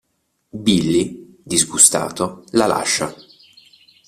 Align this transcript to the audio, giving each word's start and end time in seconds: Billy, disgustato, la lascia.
Billy, 0.49 1.35
disgustato, 1.43 2.43
la 2.53 2.65
lascia. 2.65 3.15